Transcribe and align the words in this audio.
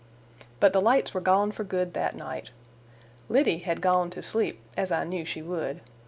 But 0.59 0.73
the 0.73 0.81
lights 0.81 1.13
were 1.13 1.21
gone 1.21 1.51
for 1.51 1.63
good 1.63 1.93
that 1.93 2.15
night. 2.15 2.49
Liddy 3.29 3.59
had 3.59 3.81
gone 3.81 4.09
to 4.09 4.23
sleep, 4.23 4.59
as 4.75 4.91
I 4.91 5.03
knew 5.03 5.23
she 5.25 5.43
would. 5.43 5.79